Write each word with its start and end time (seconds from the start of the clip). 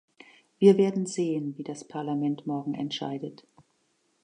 Wir 0.57 0.77
werden 0.77 1.05
sehen, 1.05 1.55
wie 1.59 1.63
das 1.63 1.87
Parlament 1.87 2.47
morgen 2.47 2.73
entscheidet. 2.73 3.45